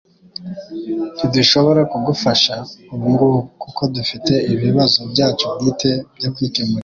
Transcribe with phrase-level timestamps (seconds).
[1.15, 2.55] Ntidushobora kugufasha
[2.93, 6.79] ubungubu kuko dufite ibibazo byacu bwite byo kwikemurira.